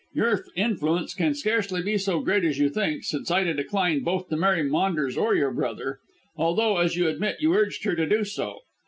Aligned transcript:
Your 0.15 0.43
influence 0.55 1.13
can 1.13 1.35
scarcely 1.35 1.83
be 1.83 1.95
so 1.99 2.21
great 2.21 2.43
as 2.43 2.57
you 2.57 2.69
think, 2.69 3.03
since 3.03 3.29
Ida 3.29 3.53
declined 3.53 4.03
both 4.03 4.29
to 4.29 4.35
marry 4.35 4.63
Maunders 4.63 5.15
or 5.15 5.35
your 5.35 5.51
brother, 5.51 5.99
although 6.35 6.79
as 6.79 6.95
you 6.95 7.07
admit 7.07 7.37
you 7.39 7.53
urged 7.53 7.83
her 7.83 7.93
to 7.95 8.07
do 8.09 8.23
so. 8.23 8.61